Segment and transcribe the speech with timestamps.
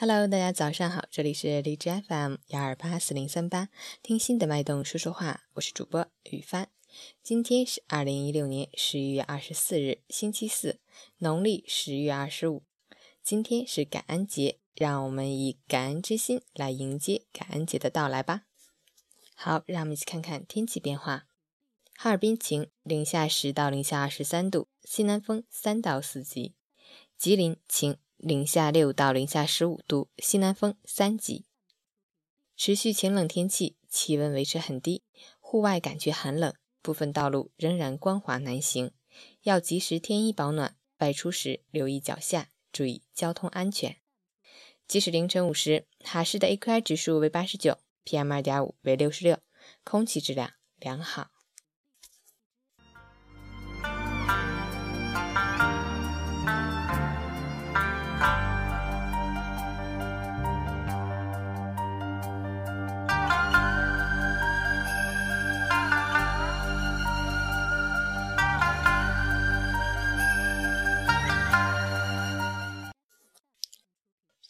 [0.00, 3.68] Hello，大家早上好，这里是荔枝 FM 幺二八四零三八，
[4.00, 6.70] 听心的脉动说说话，我是主播雨帆。
[7.20, 10.78] 今天是二零一六年十一月二十四日，星期四，
[11.16, 12.62] 农历十月二十五。
[13.24, 18.42] 今天是感恩节，让我们以感恩之心来迎接感恩节的到来吧。
[19.34, 21.26] 好，让我们一起看看天气变化。
[21.96, 26.54] 哈尔滨晴，零下十到零下二十三度，西南风三到四级。
[27.16, 27.96] 吉林晴。
[28.18, 31.46] 零下六到零下十五度，西南风三级，
[32.56, 35.04] 持续晴冷天气，气温维持很低，
[35.38, 38.90] 户外感觉寒冷，部分道路仍然光滑难行，
[39.42, 43.98] 要及时添衣保暖，外出时留意脚下，注意交通安全。
[44.88, 49.38] 即使凌晨五时，哈市的 AQI 指数为八十九，PM 二点五为六十六，
[49.84, 51.30] 空气质量良好。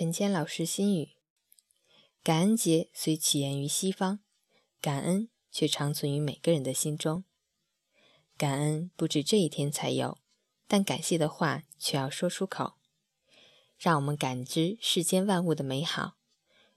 [0.00, 1.10] 陈谦老师心语：
[2.22, 4.20] 感恩节虽起源于西方，
[4.80, 7.24] 感恩却长存于每个人的心中。
[8.38, 10.16] 感恩不止这一天才有，
[10.66, 12.78] 但感谢的话却要说出口。
[13.76, 16.16] 让我们感知世间万物的美好，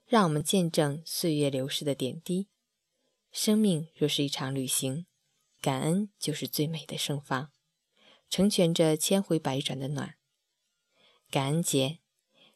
[0.04, 2.50] 让我们见证岁月流逝的点滴。
[3.32, 5.06] 生命若是一场旅行，
[5.62, 7.50] 感恩就是最美的盛放，
[8.28, 10.18] 成全着千回百转的暖。
[11.30, 12.00] 感恩节。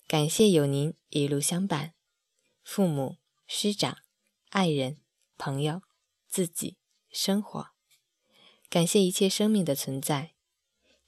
[0.08, 1.92] 感谢有您一路相伴，
[2.64, 3.98] 父母、师长、
[4.48, 5.02] 爱人、
[5.36, 5.82] 朋友、
[6.26, 6.78] 自己、
[7.10, 7.68] 生活。
[8.70, 10.34] 感谢一切生命的存在，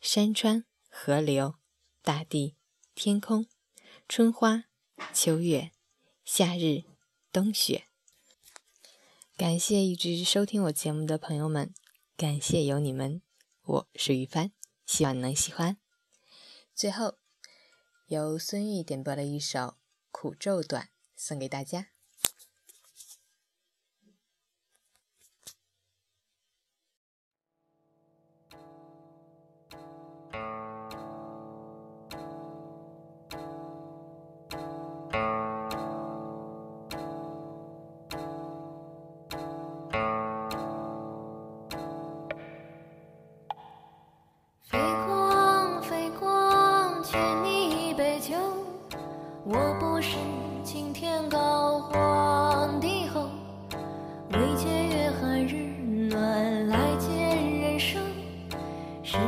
[0.02, 1.54] 山川、河流、
[2.02, 2.56] 大地、
[2.94, 3.46] 天空、
[4.06, 4.64] 春花、
[5.14, 5.70] 秋月、
[6.22, 6.84] 夏日、
[7.32, 7.86] 冬雪。
[9.38, 11.72] 感谢一直收听我节目的朋友们，
[12.18, 13.22] 感谢有你们，
[13.62, 14.52] 我是于帆，
[14.84, 15.78] 希望你能喜欢。
[16.74, 17.19] 最后。
[18.10, 19.58] 由孙玉点播的一首
[20.10, 20.82] 《苦咒短》，
[21.14, 21.90] 送给大家。
[49.52, 50.16] 我不是
[50.62, 53.26] 青天高，皇帝后，
[54.32, 55.56] 未见月寒日
[56.08, 58.00] 暖，来见人生。
[59.02, 59.18] 是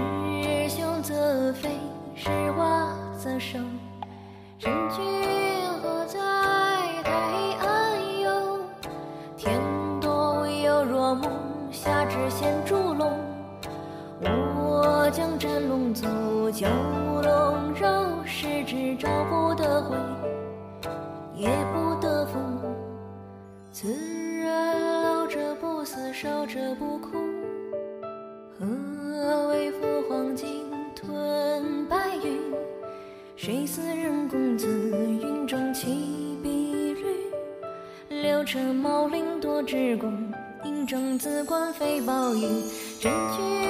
[0.69, 1.71] 凶则非，
[2.15, 3.67] 是卦则生。
[4.61, 5.05] 真君
[5.83, 6.21] 何在？
[7.03, 7.11] 太
[7.59, 8.61] 安游。
[9.37, 9.61] 天
[10.01, 11.29] 多有若木，
[11.73, 13.19] 下置衔烛龙。
[14.21, 16.07] 我将斩龙足，
[16.53, 16.69] 九
[17.25, 18.22] 龙肉。
[18.43, 19.97] 十指招不得回，
[21.37, 22.41] 也不得福。
[23.71, 23.87] 自
[24.43, 27.11] 然老者不死，少者不哭。
[28.59, 32.37] 何为赴黄金吞白云？
[33.37, 34.67] 谁似人公子？
[34.67, 38.23] 云中起碧绿。
[38.23, 40.13] 六车茂林多智功，
[40.65, 42.49] 银铮紫冠飞宝玉。
[42.99, 43.63] 真君。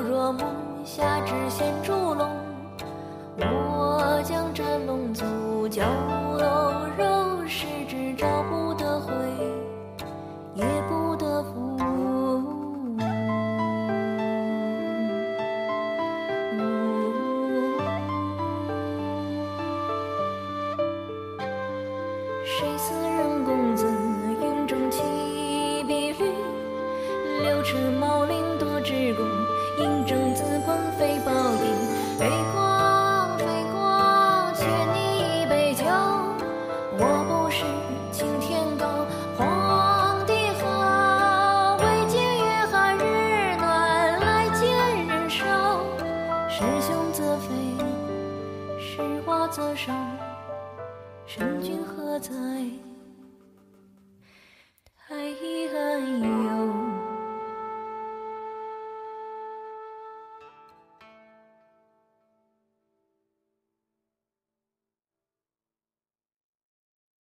[0.00, 0.46] 若梦
[0.84, 2.30] 下只险竹笼，
[3.38, 5.24] 我将斩龙足。
[5.68, 5.84] 娇
[6.96, 9.12] 柔十指，找不得回，
[10.54, 11.76] 也不得复。
[22.44, 23.97] 谁似人公子？
[49.50, 49.90] 左手
[51.26, 52.30] 神君何在？
[55.08, 55.14] 太
[55.74, 56.57] 安有